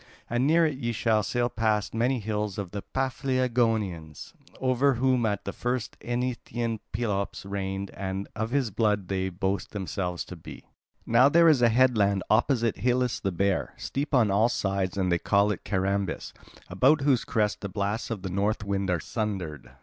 [0.31, 5.45] And near it ye will sail past many hills of the Paphlagonians, over whom at
[5.45, 10.63] the first Eneteian Pelops reigned, and of his blood they boast themselves to be."
[11.05, 15.19] "Now there is a headland opposite Helice the Bear, steep on all sides, and they
[15.19, 16.33] call it Carambis,
[16.67, 19.69] about whose crests the blasts of the north wind are sundered.